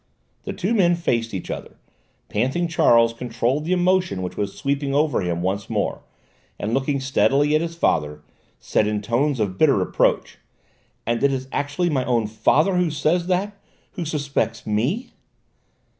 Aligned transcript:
The 0.45 0.53
two 0.53 0.73
men 0.73 0.95
faced 0.95 1.31
each 1.31 1.51
other, 1.51 1.75
panting. 2.27 2.67
Charles 2.67 3.13
controlled 3.13 3.65
the 3.65 3.71
emotion 3.71 4.23
which 4.23 4.35
was 4.35 4.57
sweeping 4.57 4.95
over 4.95 5.21
him 5.21 5.43
once 5.43 5.69
more, 5.69 6.01
and 6.57 6.73
looking 6.73 6.99
steadily 6.99 7.53
at 7.53 7.61
his 7.61 7.75
father, 7.75 8.23
said 8.59 8.87
in 8.87 9.03
tones 9.03 9.39
of 9.39 9.59
bitter 9.59 9.75
reproach: 9.77 10.39
"And 11.05 11.23
it 11.23 11.31
is 11.31 11.47
actually 11.51 11.91
my 11.91 12.03
own 12.05 12.25
father 12.25 12.77
who 12.77 12.89
says 12.89 13.27
that 13.27 13.55
who 13.91 14.03
suspects 14.03 14.65
me!" 14.65 15.11